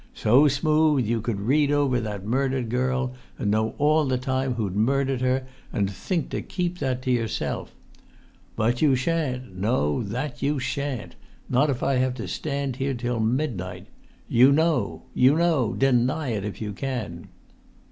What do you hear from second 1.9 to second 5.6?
that murdered girl, and know all the time who'd murdered her,